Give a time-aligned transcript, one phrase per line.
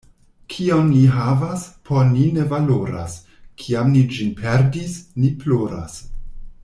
[0.51, 3.19] Kion ni havas, por ni ne valoras;
[3.65, 6.01] kiam ni ĝin perdis, ni ploras.